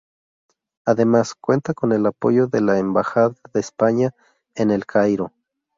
Además, 0.83 1.35
cuenta 1.35 1.75
con 1.75 1.91
el 1.91 2.07
apoyo 2.07 2.47
de 2.47 2.61
la 2.61 2.79
Embajada 2.79 3.35
de 3.53 3.59
España 3.59 4.15
en 4.55 4.71
El 4.71 4.87
Cairo. 4.87 5.31